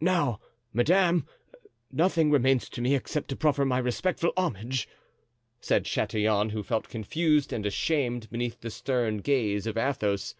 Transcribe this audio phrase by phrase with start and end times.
[0.00, 0.40] "Now,
[0.72, 1.26] madame,
[1.92, 4.88] nothing remains to me except to proffer my respectful homage,"
[5.60, 10.34] said Chatillon, who felt confused and ashamed beneath the stern gaze of Athos.